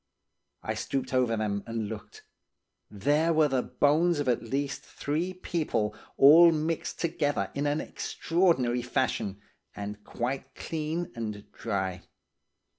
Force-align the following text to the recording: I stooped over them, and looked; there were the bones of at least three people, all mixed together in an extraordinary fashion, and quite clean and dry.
I 0.63 0.73
stooped 0.73 1.13
over 1.13 1.37
them, 1.37 1.63
and 1.67 1.87
looked; 1.87 2.23
there 2.89 3.31
were 3.33 3.47
the 3.47 3.61
bones 3.61 4.17
of 4.17 4.27
at 4.27 4.41
least 4.41 4.81
three 4.83 5.31
people, 5.31 5.95
all 6.17 6.51
mixed 6.51 6.99
together 6.99 7.51
in 7.53 7.67
an 7.67 7.79
extraordinary 7.79 8.81
fashion, 8.81 9.39
and 9.75 10.03
quite 10.03 10.55
clean 10.55 11.11
and 11.15 11.45
dry. 11.51 12.01